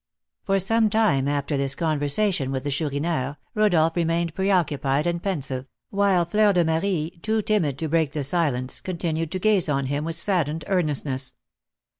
[0.45, 6.25] For some time after this conversation with the Chourineur, Rodolph remained preoccupied and pensive, while
[6.25, 10.15] Fleur de Marie, too timid to break the silence, continued to gaze on him with
[10.15, 11.35] saddened earnestness.